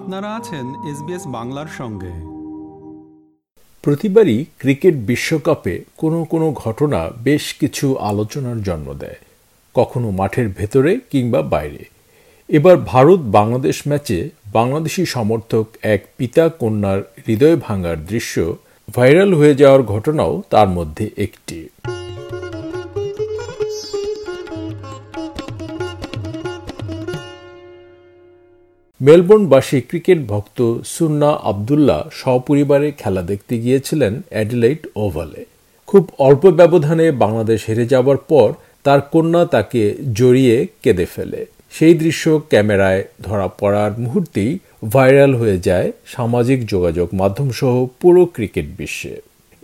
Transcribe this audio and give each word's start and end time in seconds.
আপনারা 0.00 0.28
আছেন 0.36 0.66
এসবিএস 0.90 1.24
বাংলার 1.26 1.70
সঙ্গে। 1.78 2.12
প্রতিবারই 3.82 4.44
ক্রিকেট 4.58 4.94
বিশ্বকাপে 4.94 5.74
কোনো 5.96 6.24
কোনো 6.24 6.46
ঘটনা 6.52 7.00
বেশ 7.24 7.44
কিছু 7.54 7.86
আলোচনার 8.10 8.62
জন্ম 8.62 8.88
দেয়, 8.94 9.18
কখনো 9.74 10.10
মাঠের 10.10 10.48
ভেতরে 10.48 10.92
কিংবা 11.10 11.42
বাইরে। 11.42 11.82
এবার 12.48 12.76
ভারত 12.76 13.20
বাংলাদেশ 13.20 13.76
ম্যাচে 13.88 14.18
বাংলাদেশি 14.52 15.02
সমর্থক 15.06 15.66
এক 15.82 16.00
পিতা 16.16 16.44
কন্যার 16.48 17.00
হৃদয় 17.28 17.56
ভাঙার 17.56 17.98
দৃশ্য 18.06 18.34
ভাইরাল 18.94 19.30
হয়ে 19.34 19.54
যাওয়ার 19.54 19.82
ঘটনাও 19.82 20.42
তার 20.50 20.68
মধ্যে 20.68 21.10
একটি। 21.16 21.58
মেলবোর্নবাসী 29.06 29.78
ক্রিকেট 29.80 30.20
ভক্ত 30.28 30.58
সুন্না 30.84 31.30
আবদুল্লাহ 31.50 32.00
সপরিবারে 32.12 32.88
খেলা 32.98 33.22
দেখতে 33.22 33.54
গিয়েছিলেন 33.58 34.22
অ্যাডিলাইট 34.30 34.86
ওভালে। 34.96 35.44
খুব 35.86 36.02
অল্প 36.18 36.42
ব্যবধানে 36.50 37.06
বাংলাদেশ 37.12 37.60
হেরে 37.68 37.86
যাওয়ার 37.86 38.16
পর 38.16 38.48
তার 38.84 39.00
কন্যা 39.12 39.44
তাকে 39.44 39.82
জড়িয়ে 40.14 40.56
কেঁদে 40.82 41.06
ফেলে। 41.14 41.40
সেই 41.72 41.94
দৃশ্য 41.94 42.24
ক্যামেরায় 42.48 43.02
ধরা 43.22 43.48
পড়ার 43.60 43.92
মুহূর্তেই 43.98 44.58
ভাইরাল 44.92 45.32
হয়ে 45.34 45.58
যায় 45.58 45.92
সামাজিক 46.06 46.58
যোগাযোগ 46.66 47.08
মাধ্যম 47.12 47.48
সহ 47.50 47.74
পুরো 48.00 48.22
ক্রিকেট 48.26 48.66
বিশ্বে। 48.78 49.14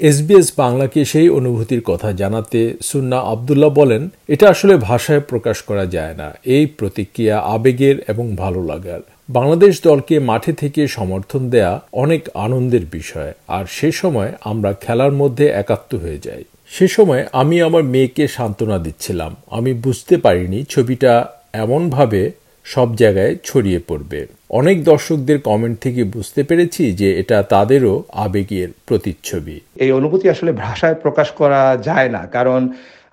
এসবিএস 0.01 0.49
বাংলাকে 0.57 1.01
সেই 1.05 1.29
অনুভূতির 1.29 1.83
কথা 1.85 2.13
জানাতে 2.13 2.61
সুন্না 2.83 3.19
আবদুল্লাহ 3.33 3.71
বলেন, 3.71 4.03
এটা 4.29 4.47
আসলে 4.51 4.77
ভাষায় 4.89 5.21
প্রকাশ 5.21 5.57
করা 5.63 5.87
যায় 5.87 6.15
না। 6.15 6.29
এই 6.45 6.65
প্রতিক্রিয়া 6.79 7.37
আবেগের 7.55 7.97
এবং 8.09 8.37
ভালো 8.37 8.63
লাগার। 8.63 9.03
বাংলাদেশ 9.29 9.75
দলকে 9.83 10.15
মাঠে 10.21 10.53
থেকে 10.53 10.83
সমর্থন 10.87 11.51
দেয়া 11.51 11.81
অনেক 11.93 12.23
আনন্দের 12.35 12.85
বিষয়। 12.93 13.33
আর 13.49 13.65
সে 13.71 13.93
সময় 13.93 14.33
আমরা 14.45 14.73
খেলার 14.73 15.13
মধ্যে 15.13 15.47
একাত্ম 15.63 15.99
হয়ে 15.99 16.19
যাই। 16.19 16.45
সে 16.71 16.87
সময় 16.89 17.23
আমি 17.33 17.57
আমার 17.63 17.85
মেয়েকে 17.85 18.25
সান্ত্বনা 18.29 18.79
দিচ্ছিলাম। 18.79 19.37
আমি 19.51 19.73
বুঝতে 19.75 20.15
পারিনি 20.17 20.59
ছবিটা 20.65 21.13
এমনভাবে 21.53 22.23
সব 22.65 22.89
জায়গায় 22.97 23.37
ছড়িয়ে 23.45 23.81
পড়বে। 23.89 24.27
অনেক 24.51 24.85
দর্শকদের 24.85 25.39
কমেন্ট 25.41 25.77
থেকে 25.81 26.05
বুঝতে 26.05 26.43
পেরেছি 26.43 26.93
যে 26.93 27.09
এটা 27.21 27.43
তাদেরও 27.43 27.95
আবেগের 28.25 28.69
প্রতিচ্ছবি। 28.87 29.61
এই 29.77 29.91
অনুভূতি 29.93 30.27
আসলে 30.31 30.53
ভাষায় 30.53 30.95
প্রকাশ 30.95 31.31
করা 31.31 31.63
যায় 31.83 32.09
না, 32.09 32.23
কারণ 32.27 32.61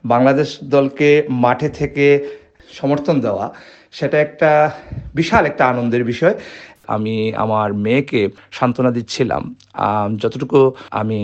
বাংলাদেশ 0.06 0.50
দলকে 0.64 1.24
মাঠে 1.30 1.70
থেকে 1.70 2.06
সমর্থন 2.74 3.16
দেওয়া 3.22 3.46
সেটা 3.98 4.18
একটা 4.28 4.52
বিশাল 5.20 5.44
একটা 5.52 5.64
আনন্দের 5.72 6.04
বিষয়। 6.12 6.36
আমি 6.96 7.16
আমার 7.44 7.70
মেয়েকে 7.86 8.22
সান্ত্বনা 8.58 8.92
দিচ্ছিলাম। 8.98 9.44
যতটুকু 10.22 10.60
আমি 11.02 11.20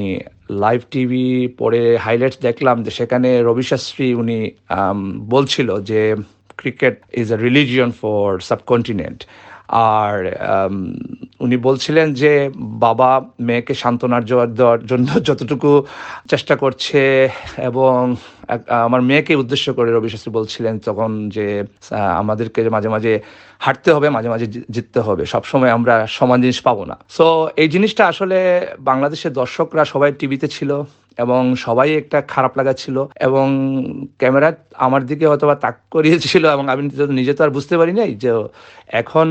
লাইভ 0.64 0.82
টিভি 0.94 1.28
পরে 1.62 1.82
হাইলাইট 2.06 2.36
দেখলাম 2.48 2.76
যে 2.86 2.92
সেখানে 3.00 3.30
রবি 3.48 3.66
শাস্ত্রী 3.72 4.06
উনি 4.22 4.40
বলছিল 5.36 5.70
যে 5.90 6.02
cricket 6.62 6.96
is 7.22 7.28
a 7.36 7.38
religion 7.48 7.92
for 8.02 8.26
subcontinent 8.50 9.20
আর 9.70 10.16
উনি 11.40 11.58
বলছিলেন 11.58 12.14
যে 12.14 12.50
বাবা 12.58 13.10
মেয়েকে 13.40 13.74
সান্ত্বনার 13.74 14.24
দেওয়ার 14.26 14.86
জন্য 14.86 15.08
যতটুকু 15.24 15.84
চেষ্টা 16.30 16.56
করছে 16.56 17.30
এবং 17.58 18.16
আমার 18.68 19.02
মেয়েকে 19.02 19.36
উদ্দেশ্য 19.36 19.74
করে 19.74 19.92
রবি 19.92 20.10
শাস্ত্রী 20.10 20.32
বলছিলেন 20.32 20.80
তখন 20.80 21.30
যে 21.30 21.64
আমাদেরকে 21.94 22.70
মাঝে 22.70 22.90
মাঝে 22.90 23.20
হাঁটতে 23.60 23.90
হবে, 23.94 24.10
মাঝে 24.10 24.30
মাঝে 24.30 24.48
জিততে 24.70 25.00
হবে। 25.00 25.26
সবসময় 25.26 25.70
আমরা 25.70 26.08
সমান 26.08 26.42
জিনিস 26.42 26.62
পাবো 26.62 26.86
না। 26.86 26.98
সো 27.10 27.50
এই 27.56 27.70
জিনিসটা 27.70 28.08
আসলে 28.08 28.68
বাংলাদেশের 28.80 29.34
দর্শকরা 29.34 29.86
সবাই 29.86 30.12
টিভিতে 30.20 30.48
ছিল। 30.48 30.84
এবং 31.20 31.42
সবাই 31.66 31.90
একটা 32.02 32.18
খারাপ 32.34 32.54
লাগা 32.60 32.74
ছিল 32.82 32.96
এবং 33.28 33.46
ক্যামেরা 34.22 34.50
আমার 34.86 35.02
দিকে 35.10 35.26
হয়তো 35.28 35.46
বা 35.48 35.56
তাক 35.56 35.76
করিয়েছিল 35.92 36.44
এবং 36.56 36.66
আমি 36.74 36.82
নিজে 37.20 37.34
তো 37.34 37.42
আর 37.44 37.52
বুঝতে 37.58 37.76
পারি 37.78 37.94
নাই 38.00 38.12
যে 38.24 38.32
এখন 39.02 39.28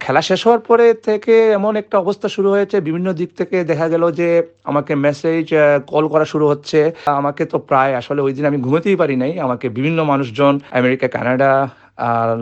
খেলা 0.00 0.22
শেষ 0.28 0.40
হওয়ার 0.46 0.62
পরে 0.68 0.86
থেকে 1.08 1.34
এমন 1.58 1.72
একটা 1.82 1.96
অবস্থা 1.98 2.28
শুরু 2.28 2.48
হয়েছে। 2.50 2.76
বিভিন্ন 2.80 3.08
দিক 3.12 3.30
থেকে 3.38 3.56
দেখা 3.70 3.86
গেল 3.88 4.04
যে 4.20 4.28
আমাকে 4.70 4.92
মেসেজ 5.06 5.46
কল 5.86 6.04
করা 6.08 6.26
শুরু 6.32 6.44
হচ্ছে। 6.48 6.80
আমাকে 7.20 7.42
তো 7.52 7.56
প্রায় 7.70 7.92
আসলে 8.00 8.20
ওই 8.22 8.32
দিন 8.36 8.44
আমি 8.50 8.58
ঘুমাতেই 8.66 8.96
পারি 8.96 9.16
নাই। 9.22 9.32
আমাকে 9.46 9.66
বিভিন্ন 9.76 9.98
মানুষজন, 10.04 10.54
আমেরিকা, 10.78 11.06
কানাডা 11.08 11.50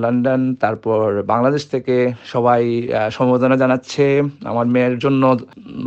লন্ডন, 0.02 0.42
তারপর 0.62 1.06
বাংলাদেশ 1.32 1.62
থেকে 1.68 1.96
সবাই 2.32 2.62
সম্বোধনা 3.16 3.56
জানাচ্ছে। 3.62 4.04
আমার 4.50 4.66
মেয়ের 4.74 4.96
জন্য 4.98 5.22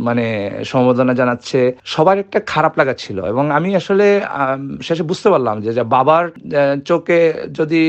মানে 0.06 0.26
সম্বোধনা 0.64 1.12
জানাচ্ছে। 1.20 1.60
সবার 1.84 2.16
একটা 2.24 2.38
খারাপ 2.52 2.72
লাগা 2.80 2.94
ছিল 3.02 3.18
এবং 3.32 3.44
আমি 3.58 3.70
আসলে 3.80 4.06
শেষে 4.82 5.04
বুঝতে 5.10 5.28
পারলাম 5.30 5.56
যে 5.64 5.70
বাবার 5.94 6.24
চোখে 6.90 7.20
যদি 7.58 7.82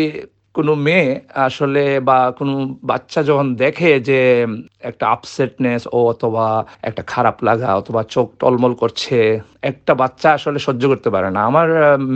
কোনো 0.55 0.73
মেয়ে 0.85 1.07
আসলে 1.47 1.83
বা 2.09 2.17
কোনো 2.39 2.53
বাচ্চা 2.91 3.19
যখন 3.29 3.47
দেখে 3.63 3.91
যে 4.09 4.19
একটা 4.89 5.05
আপসেটনেস 5.15 5.81
ও 5.97 5.99
অথবা 6.13 6.45
একটা 6.89 7.03
খারাপ 7.13 7.37
লাগা 7.47 7.69
অথবা 7.81 8.01
চোখ 8.15 8.27
টলমল 8.41 8.73
করছে, 8.81 9.17
একটা 9.71 9.93
বাচ্চা 10.01 10.27
আসলে 10.37 10.59
সহ্য 10.67 10.83
করতে 10.91 11.09
পারে 11.15 11.29
না। 11.35 11.41
আমার 11.49 11.67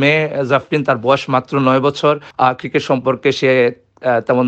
মেয়ে 0.01 0.23
জাফরিন 0.51 0.81
তার 0.87 0.99
বয়স 1.05 1.23
মাত্র 1.35 1.53
নয় 1.67 1.81
বছর 1.87 2.13
ক্রিকেট 2.59 2.83
সম্পর্কে 2.89 3.29
সে 3.39 3.51
তেমন 4.27 4.47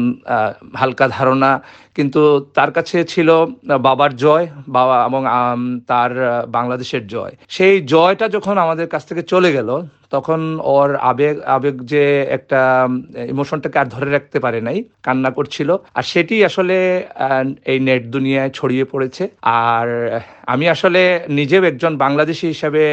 হালকা 0.81 1.05
ধারণা। 1.17 1.51
কিন্তু 1.97 2.21
তার 2.57 2.71
কাছে 2.77 2.97
ছিল 3.13 3.29
বাবার 3.87 4.11
জয় 4.23 4.45
বাবা 4.77 4.97
এবং 5.09 5.21
তার 5.91 6.11
বাংলাদেশের 6.57 7.03
জয়। 7.13 7.33
সেই 7.55 7.75
জয়টা 7.93 8.25
যখন 8.35 8.55
আমাদের 8.65 8.87
কাছ 8.93 9.03
থেকে 9.09 9.21
চলে 9.33 9.49
গেল 9.57 9.69
তখন 10.15 10.39
ওর 10.75 10.89
আবেগ 11.11 11.35
আবেগ 11.55 11.75
যে 11.91 12.03
একটা 12.37 12.59
ইমোশনটাকে 13.33 13.77
আর 13.81 13.87
ধরে 13.95 14.09
রাখতে 14.15 14.37
পারে 14.45 14.59
নাই, 14.67 14.77
কান্না 15.05 15.29
করছিল। 15.37 15.69
আর 15.97 16.05
সেটি 16.11 16.35
আসলে 16.49 16.75
এই 17.71 17.79
নেট 17.87 18.03
দুনিয়ায় 18.15 18.51
ছড়িয়ে 18.57 18.85
পড়েছে। 18.91 19.23
আর 19.69 19.87
আমি 20.53 20.65
আসলে 20.75 21.01
নিজেও 21.39 21.63
একজন 21.71 21.93
বাংলাদেশি 22.05 22.45
হিসাবে 22.53 22.83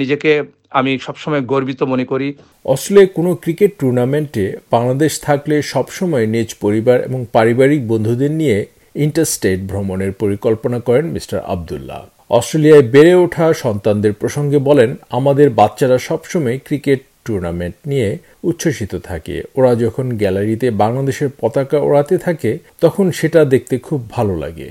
নিজেকে 0.00 0.32
আমি 0.78 0.92
সবসময় 1.06 1.42
গর্বিত 1.52 1.80
মনে 1.92 2.04
করি। 2.12 2.28
অস্ট্রেলিয়ায় 2.72 3.10
কোনো 3.18 3.30
ক্রিকেট 3.42 3.72
টুর্নামেন্টে 3.80 4.44
বাংলাদেশ 4.74 5.12
থাকলে 5.26 5.56
সবসময় 5.72 6.26
নিজ 6.34 6.48
পরিবার 6.64 6.98
এবং 7.08 7.20
পারিবারিক 7.36 7.82
বন্ধুদের 7.92 8.32
নিয়ে 8.40 8.58
ইন্টারস্টেট 9.04 9.58
ভ্রমণের 9.70 10.12
পরিকল্পনা 10.22 10.78
করেন 10.88 11.04
মিস্টার 11.16 11.38
আবদুল্লাহ। 11.54 12.00
অস্ট্রেলিয়ায় 12.38 12.86
বেড়ে 12.94 13.14
ওঠা 13.24 13.46
সন্তানদের 13.64 14.12
প্রসঙ্গে 14.20 14.58
বলেন, 14.68 14.90
আমাদের 15.18 15.48
বাচ্চারা 15.60 15.98
সবসময় 16.08 16.56
ক্রিকেট 16.66 17.00
টুর্নামেন্ট 17.26 17.76
নিয়ে 17.90 18.08
উচ্ছ্বসিত 18.50 18.92
থাকে। 19.08 19.36
ওরা 19.58 19.72
যখন 19.84 20.06
গ্যালারিতে 20.20 20.66
বাংলাদেশের 20.82 21.30
পতাকা 21.40 21.78
ওড়াতে 21.88 22.16
থাকে, 22.26 22.50
তখন 22.84 23.06
সেটা 23.18 23.40
দেখতে 23.54 23.74
খুব 23.86 24.00
ভালো 24.16 24.34
লাগে। 24.44 24.70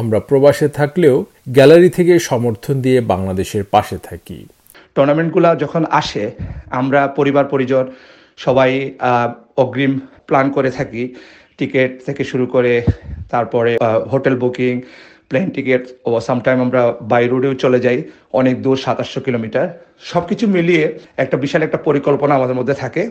আমরা 0.00 0.18
প্রবাসে 0.28 0.68
থাকলেও 0.78 1.16
গ্যালারি 1.56 1.90
থেকে 1.98 2.14
সমর্থন 2.30 2.76
দিয়ে 2.84 2.98
বাংলাদেশের 3.12 3.64
পাশে 3.74 3.96
থাকি। 4.08 4.38
টুর্নামেন্টগুলো 4.94 5.50
যখন 5.62 5.82
আসে, 6.00 6.24
আমরা 6.80 7.00
পরিবার, 7.18 7.44
পরিজন 7.52 7.84
সবাই 8.44 8.70
অগ্রিম 9.62 9.92
প্ল্যান 10.28 10.46
করে 10.56 10.70
থাকি। 10.78 11.02
টিকিট 11.58 11.90
থেকে 12.06 12.22
শুরু 12.30 12.44
করে 12.54 12.72
তারপরে 13.32 13.72
হোটেল 14.12 14.34
বুকিং 14.42 14.74
প্লেন 15.30 15.48
টিকিট 15.54 15.82
ও 16.08 16.10
সামটাইম 16.28 16.58
আমরা 16.66 16.82
বাই 17.10 17.24
রোডেও 17.32 17.54
চলে 17.64 17.78
যাই, 17.84 17.98
অনেক 18.40 18.54
দূর 18.64 18.76
সাতাশশো 18.84 19.20
কিলোমিটার। 19.26 19.66
সব 20.10 20.22
কিছু 20.30 20.44
মিলিয়ে 20.56 20.84
একটা 21.22 21.36
বিশাল 21.44 21.62
একটা 21.66 21.78
পরিকল্পনা 21.88 22.32
আমাদের 22.38 22.58
মধ্যে 22.58 22.76
থাকে। 22.82 23.02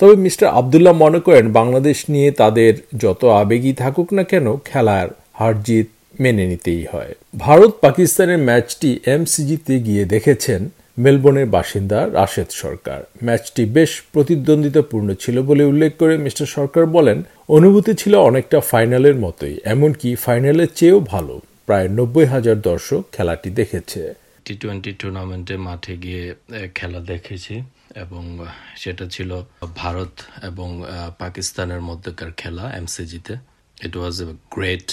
তবে 0.00 0.14
মিস্টার 0.26 0.46
আবদুল্লাহ 0.60 0.94
মনে 1.04 1.20
করেন, 1.26 1.46
বাংলাদেশ 1.60 1.98
নিয়ে 2.14 2.28
তাদের 2.42 2.72
যত 3.04 3.22
আবেগই 3.42 3.74
থাকুক 3.82 4.08
না 4.16 4.24
কেন, 4.30 4.46
খেলার 4.68 5.08
হার 5.38 5.54
জিত 5.66 5.88
মেনে 6.22 6.44
নিতেই 6.50 6.82
হয়। 6.92 7.12
ভারত 7.46 7.72
পাকিস্তানের 7.84 8.40
ম্যাচটি 8.48 8.90
এমসিজিতে 9.14 9.74
গিয়ে 9.86 10.04
দেখেছেন 10.14 10.60
মেলবোর্নের 11.04 11.48
বাসিন্দা 11.56 11.98
রাশেদ 12.18 12.50
সরকার। 12.62 13.00
ম্যাচটি 13.26 13.62
বেশ 13.76 13.90
প্রতিদ্বন্দ্বিতাপূর্ণ 14.12 15.08
ছিল 15.22 15.36
বলে 15.48 15.62
উল্লেখ 15.64 15.92
করে 16.00 16.14
মিস্টার 16.26 16.46
সরকার 16.56 16.84
বলেন, 16.96 17.18
অনুভূতি 17.56 17.92
ছিল 18.02 18.14
অনেকটা 18.28 18.58
ফাইনালের 18.70 19.16
মতোই, 19.24 19.54
এমনকি 19.74 20.08
ফাইনালের 20.24 20.70
চেয়েও 20.78 21.00
ভালো। 21.12 21.34
প্রায় 21.70 21.90
নব্বই 21.98 22.26
হাজার 22.34 22.58
দর্শক 22.70 23.02
খেলাটি 23.16 23.50
দেখেছে। 23.60 24.00
টি 24.46 24.54
টোয়েন্টি 24.62 24.92
টুর্নামেন্টে 25.00 25.54
মাঠে 25.68 25.94
গিয়ে 26.04 26.24
খেলা 26.78 27.00
দেখেছি 27.12 27.54
এবং 28.04 28.22
সেটা 28.82 29.04
ছিল 29.14 29.30
ভারত 29.82 30.14
এবং 30.50 30.68
পাকিস্তানের 31.22 31.82
মধ্যকার 31.88 32.30
খেলা 32.40 32.64
এমসিজিতে 32.80 33.34
it 33.86 33.94
was 34.00 34.16
a 34.24 34.28
great 34.56 34.88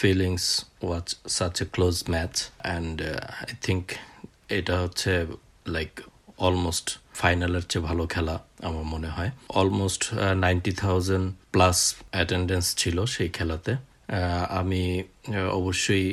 feelings 0.00 0.44
watch 0.86 1.06
such 1.36 1.56
a 1.64 1.66
close 1.74 1.96
match 2.12 2.34
and 2.46 2.96
I 3.46 3.52
think 3.66 3.84
এটা 4.58 4.74
হচ্ছে 4.82 5.12
লাইক 5.74 5.92
অলমোস্ট 6.46 6.86
ফাইনালের 7.20 7.64
চেয়ে 7.70 7.84
ভালো 7.88 8.04
খেলা 8.14 8.34
আমার 8.68 8.84
মনে 8.94 9.10
হয়। 9.16 9.30
Almost 9.60 10.02
ninety 10.44 10.72
thousand 10.84 11.26
plus 11.54 11.78
attendance 12.14 12.66
ছিল 12.80 12.96
সেই 13.14 13.30
খেলাতে। 13.38 13.72
আমি 14.60 14.82
অবশ্যই 15.60 16.06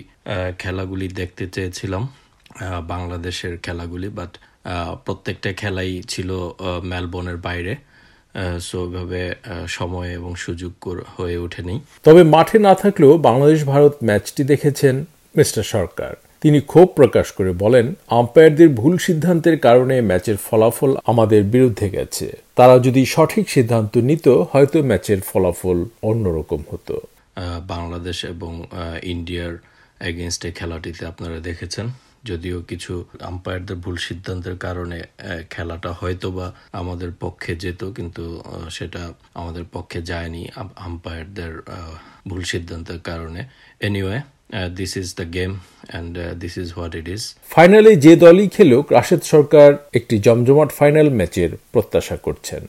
খেলাগুলি 0.61 1.07
দেখতে 1.19 1.43
চেয়েছিলাম 1.55 2.03
বাংলাদেশের 2.93 3.53
খেলাগুলি 3.65 4.09
বাট 4.19 4.31
প্রত্যেকটা 5.05 5.49
খেলাই 5.53 5.91
ছিল 6.11 6.29
মেলবোর্নের 6.91 7.39
বাইরে 7.47 7.73
সো 8.67 8.77
ওইভাবে 8.83 9.21
সময় 9.67 10.09
এবং 10.19 10.31
সুযোগ 10.45 10.73
হয়ে 11.17 11.37
ওঠেনি। 11.37 11.75
তবে 12.03 12.21
মাঠে 12.35 12.57
না 12.67 12.73
থাকলেও 12.75 13.13
বাংলাদেশ 13.17 13.59
ভারত 13.63 13.93
ম্যাচটি 14.07 14.41
দেখেছেন 14.51 14.95
মিস্টার 15.37 15.63
সরকার। 15.75 16.11
তিনি 16.41 16.59
ক্ষোভ 16.61 16.87
প্রকাশ 16.99 17.27
করে 17.37 17.51
বলেন, 17.63 17.85
আম্পায়ারদের 18.19 18.69
ভুল 18.79 18.93
সিদ্ধান্তের 18.97 19.57
কারণে 19.59 19.95
ম্যাচের 20.09 20.37
ফলাফল 20.47 20.91
আমাদের 21.11 21.41
বিরুদ্ধে 21.43 21.87
গেছে। 21.89 22.27
তারা 22.55 22.75
যদি 22.85 23.01
সঠিক 23.05 23.45
সিদ্ধান্ত 23.55 23.93
নিত, 24.09 24.27
হয়তো 24.51 24.77
ম্যাচের 24.89 25.19
ফলাফল 25.29 25.77
অন্যরকম 26.09 26.61
হতো। 26.71 26.95
বাংলাদেশ 27.73 28.17
এবং 28.33 28.51
ইন্ডিয়ার 29.13 29.53
এগেনস্টে 30.09 30.49
খেলাটিতে 30.59 31.03
আপনারা 31.11 31.37
দেখেছেন। 31.49 31.87
যদিও 32.29 32.57
কিছু 32.71 32.93
আম্পায়ারদের 33.31 33.77
ভুল 33.83 33.97
সিদ্ধান্তের 34.07 34.57
কারণে 34.65 34.97
খেলাটা 35.53 35.91
হয়তো 35.99 36.27
বা 36.37 36.47
আমাদের 36.81 37.11
পক্ষে 37.23 37.51
যেত, 37.63 37.81
কিন্তু 37.97 38.23
সেটা 38.77 39.01
আমাদের 39.41 39.65
পক্ষে 39.75 39.99
যায়নি 40.11 40.43
আম্পায়ারদের 40.87 41.53
ভুল 42.29 42.43
সিদ্ধান্তের 42.51 42.99
কারণে। 43.09 43.41
Anyway 43.87 44.17
this 44.79 44.91
is 45.01 45.07
the 45.19 45.25
game 45.37 45.51
and 45.61 46.13
this 46.41 46.53
is 46.61 46.67
what 46.77 46.93
it 46.99 47.07
is 47.15 47.21
ফাইনালে 47.55 47.91
যে 48.05 48.13
দলই 48.23 48.47
খেলুক, 48.55 48.85
রাশেদ 48.97 49.21
সরকার 49.33 49.69
একটি 49.99 50.15
জমজমাট 50.25 50.69
ফাইনাল 50.79 51.07
ম্যাচের 51.19 51.51
প্রত্যাশা 51.73 52.17
করছেন। 52.25 52.61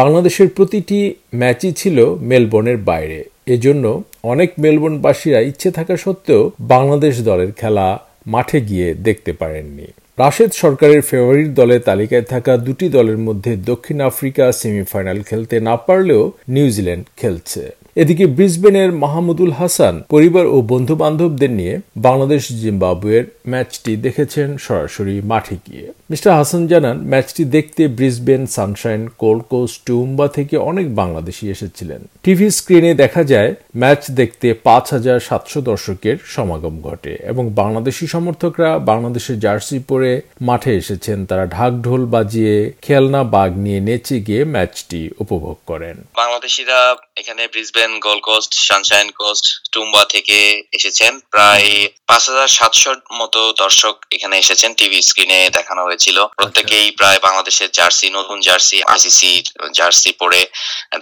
বাংলাদেশের 0.00 0.48
প্রতিটি 0.56 0.98
ম্যাচই 1.40 1.72
ছিল 1.80 1.96
মেলবোর্নের 2.30 2.78
বাইরে। 2.90 3.20
এজন্য 3.46 3.84
অনেক 4.22 4.50
মেলবোর্নবাসীরা 4.58 5.40
ইচ্ছে 5.40 5.68
থাকা 5.70 5.94
সত্ত্বেও 5.96 6.42
বাংলাদেশ 6.60 7.14
দলের 7.22 7.50
খেলা 7.52 7.86
মাঠে 8.26 8.58
গিয়ে 8.60 8.88
দেখতে 8.94 9.32
পারেননি। 9.32 9.86
রাশেদ 10.18 10.50
সরকারের 10.52 11.02
ফেভারিট 11.02 11.48
দলের 11.54 11.80
তালিকায় 11.80 12.22
থাকা 12.22 12.52
দুটি 12.56 12.86
দলের 12.88 13.18
মধ্যে 13.18 13.52
দক্ষিণ 13.56 13.98
আফ্রিকা 14.00 14.44
সেমিফাইনাল 14.52 15.18
খেলতে 15.22 15.56
না 15.60 15.74
পারলেও 15.76 16.22
নিউজিল্যান্ড 16.48 17.04
খেলছে। 17.16 17.62
এদিকে 18.02 18.24
ব্রিসবেনের 18.26 18.90
মাহমুদুল 19.02 19.52
হাসান 19.52 19.94
পরিবার 20.14 20.44
ও 20.46 20.56
বন্ধু 20.72 20.94
বান্ধবদের 21.02 21.50
নিয়ে 21.50 21.74
বাংলাদেশ 21.96 22.42
জিম্বাবুয়ের 22.62 23.24
ম্যাচটি 23.48 23.92
দেখেছেন 23.96 24.48
সরাসরি 24.56 25.16
মাঠে 25.30 25.56
গিয়ে। 25.66 25.86
মিস্টার 26.10 26.30
হাসান 26.38 26.62
জানান, 26.66 26.96
ম্যাচটি 27.12 27.42
দেখতে 27.56 27.82
ব্রিসবেন 27.88 28.42
সানশাইন 28.46 29.02
কোলকোস্ট 29.22 29.76
টুম্বা 29.86 30.26
থেকে 30.28 30.54
অনেক 30.70 30.86
বাংলাদেশি 30.94 31.44
এসেছিলেন। 31.50 32.00
টিভি 32.22 32.46
স্ক্রিনে 32.50 32.92
দেখা 32.94 33.22
যায়, 33.24 33.50
ম্যাচ 33.76 34.02
দেখতে 34.10 34.48
পাঁচ 34.66 34.84
হাজার 34.92 35.18
সাতশো 35.20 35.60
দর্শকের 35.60 36.16
সমাগম 36.34 36.74
ঘটে 36.80 37.12
এবং 37.30 37.44
বাংলাদেশি 37.62 38.04
সমর্থকরা 38.06 38.70
বাংলাদেশের 38.90 39.36
জার্সি 39.40 39.78
পরে 39.88 40.10
মাঠে 40.40 40.72
এসেছেন। 40.74 41.18
তারা 41.26 41.44
ঢাক 41.46 41.72
ঢোল 41.86 42.02
বাজিয়ে 42.06 42.54
খেলনা 42.82 43.20
বাঘ 43.34 43.50
নিয়ে 43.64 43.80
নেচে 43.80 44.16
গিয়ে 44.20 44.42
ম্যাচটি 44.54 45.00
উপভোগ 45.18 45.56
করেন। 45.66 45.96
বাংলাদেশিরা 46.16 46.78
এখানে 47.20 47.42
Brisbane 47.52 47.85
Gold 48.06 48.18
Coast 48.28 48.52
Sunshine 48.68 49.08
Coast 49.20 49.46
Toowoomba 49.72 50.02
থেকে 50.14 50.38
এসেছেন। 50.78 51.12
প্রায় 51.34 51.68
পাঁচ 52.08 52.22
হাজার 52.30 52.50
সাতশোর 52.58 52.98
মতো 53.20 53.40
দর্শক 53.62 53.94
এখানে 54.16 54.34
এসেছেন 54.42 54.70
টিভি 54.78 54.98
স্ক্রিনে 55.08 55.40
দেখানো 55.56 55.82
হয়েছিল। 55.88 56.18
প্রত্যেকেই 56.38 56.88
প্রায় 56.98 57.18
বাংলাদেশের 57.26 57.70
জার্সি 57.78 58.06
নতুন 58.18 58.38
জার্সি 58.46 58.78
আইসিসি 58.92 59.32
জার্সি 59.78 60.10
পরে 60.20 60.40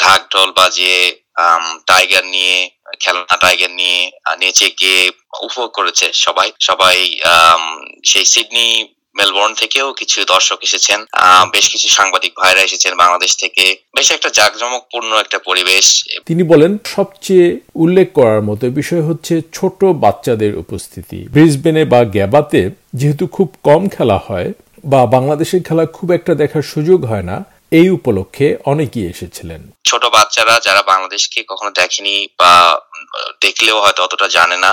ঢাক 0.02 0.20
ঢোল 0.32 0.50
বাজিয়ে 0.60 0.98
টাইগার 1.90 2.24
নিয়ে 2.34 2.56
খেলনা 3.02 3.36
টাইগার 3.44 3.72
নিয়ে 3.80 4.00
নেচে 4.40 4.68
গিয়ে 4.80 5.02
উপভোগ 5.46 5.68
করেছে 5.78 6.06
সবাই। 6.24 6.48
সবাই 6.68 6.96
সেই 8.10 8.26
সিডনি 8.32 8.68
মেলবোর্ন 9.18 9.52
থেকেও 9.54 9.86
কিছু 10.00 10.18
দর্শক 10.34 10.58
এসেছেন 10.68 10.98
বেশ 11.54 11.66
কিছু 11.72 11.88
সাংবাদিক 11.88 12.32
ভাইরা 12.40 12.62
এসেছেন 12.68 12.92
বাংলাদেশ 13.02 13.32
থেকে। 13.42 13.64
বেশ 13.96 14.08
একটা 14.10 14.28
জাঁকজমকপূর্ণ 14.38 15.10
একটা 15.14 15.38
পরিবেশ। 15.48 15.86
তিনি 16.26 16.42
বলেন 16.52 16.72
সবচেয়ে 16.96 17.46
উল্লেখ 17.74 18.08
করার 18.12 18.42
মতো 18.42 18.64
বিষয় 18.80 19.02
হচ্ছে 19.08 19.34
ছোট 19.52 19.80
বাচ্চাদের 20.04 20.52
উপস্থিতি। 20.56 21.18
ব্রিসবেনে 21.34 21.82
বা 21.84 22.00
গ্যাবাতে 22.16 22.60
যেহেতু 22.94 23.24
খুব 23.26 23.48
কম 23.62 23.82
খেলা 23.88 24.18
হয় 24.26 24.48
বা 24.84 25.00
বাংলাদেশের 25.06 25.62
খেলা 25.62 25.84
খুব 25.96 26.08
একটা 26.12 26.32
দেখার 26.34 26.64
সুযোগ 26.72 27.00
হয় 27.04 27.26
না 27.30 27.36
এই 27.78 27.88
উপলক্ষে 27.88 28.46
অনেকেই 28.72 29.06
এসেছিলেন। 29.12 29.60
ছোট 29.84 30.02
বাচ্চারা 30.16 30.54
যারা 30.66 30.82
বাংলাদেশকে 30.92 31.38
কখনো 31.48 31.70
দেখেনি 31.70 32.14
বা 32.38 32.52
দেখলেও 33.44 33.78
হয়তো 33.84 34.00
অতটা 34.06 34.26
জানে 34.36 34.56
না। 34.64 34.70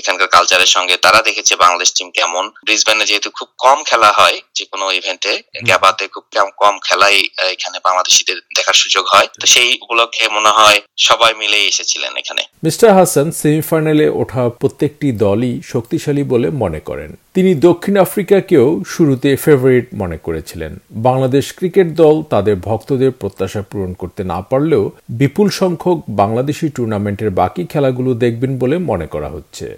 এখানকার 0.00 0.28
কালচারের 0.34 0.70
সঙ্গে 0.76 0.94
তারা 1.04 1.20
দেখেছে 1.28 1.52
বাংলাদেশ 1.64 1.88
টিম 1.96 2.08
কেমন। 2.18 2.44
ব্রিসবেনে 2.66 3.04
যেহেতু 3.10 3.28
খুব 3.38 3.48
কম 3.64 3.78
খেলা 3.88 4.10
হয় 4.18 4.36
যে 4.56 4.64
কোনো 4.70 4.84
ইভেন্টে 4.98 5.32
গ্যাবাতে 5.68 6.04
খুব 6.14 6.24
কম 6.62 6.74
খেলাই 6.86 7.16
এখানে 7.54 7.76
বাংলাদেশিদের 7.86 8.38
দেখার 8.56 8.76
সুযোগ 8.82 9.04
হয়। 9.14 9.28
তো 9.40 9.46
সেই 9.54 9.70
উপলক্ষে 9.84 10.24
মনে 10.36 10.52
হয় 10.58 10.78
সবাই 11.08 11.32
মিলেই 11.40 11.68
এসেছিলেন 11.72 12.12
এখানে। 12.22 12.42
মিস্টার 12.64 12.90
হাসান 12.98 13.26
সেমিফাইনালে 13.40 14.06
ওঠা 14.20 14.42
প্রত্যেকটি 14.60 15.08
দলই 15.24 15.54
শক্তিশালী 15.72 16.22
বলে 16.32 16.48
মনে 16.62 16.80
করেন। 16.80 17.10
তিনি 17.36 17.52
দক্ষিণ 17.68 17.94
আফ্রিকাকেও 18.06 18.66
শুরুতে 18.94 19.30
ফেভারিট 19.44 19.86
মনে 19.94 20.18
করেছিলেন। 20.26 20.72
বাংলাদেশ 21.08 21.44
ক্রিকেট 21.58 21.88
দল 22.02 22.16
তাদের 22.32 22.56
ভক্তদের 22.68 23.10
প্রত্যাশা 23.20 23.62
পূরণ 23.70 23.92
করতে 24.00 24.22
না 24.32 24.38
পারলেও 24.50 24.84
বিপুল 25.20 25.48
সংখ্যক 25.60 25.98
বাংলাদেশি 26.22 26.66
টুর্নামেন্টের 26.76 27.30
বাকি 27.40 27.62
খেলাগুলো 27.68 28.10
দেখবেন 28.14 28.52
বলে 28.58 28.76
মনে 28.90 29.06
করা 29.06 29.28
হচ্ছে। 29.28 29.68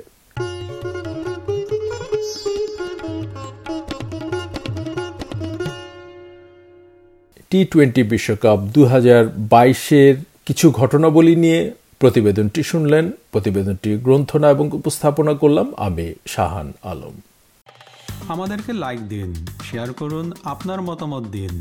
টি 7.51 7.61
টোয়েন্টি 7.65 8.03
বিশ্বকাপ 8.03 8.59
দু 8.75 8.83
হাজার 8.85 9.23
বাইশের 9.53 10.15
কিছু 10.47 10.67
ঘটনাবলী 10.71 11.35
নিয়ে 11.37 11.61
প্রতিবেদনটি 11.99 12.61
শুনলেন 12.63 13.05
প্রতিবেদনটি 13.33 13.91
গ্রন্থনা 13.97 14.47
এবং 14.51 14.67
উপস্থাপনা 14.73 15.33
করলাম 15.35 15.67
আমি 15.77 16.07
শাহান 16.27 16.69
আলম। 16.83 17.15
আমাদেরকে 18.29 18.73
লাইক 18.73 19.01
দিন 19.09 19.31
শেয়ার 19.71 19.91
করুন, 19.93 20.27
আপনার 20.45 20.81
মতামত 20.83 21.25
দিন। 21.37 21.55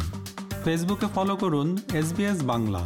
ফেসবুকে 0.64 1.08
ফলো 1.16 1.36
করুন 1.36 1.68
এস 1.94 2.10
বাংলা। 2.44 2.84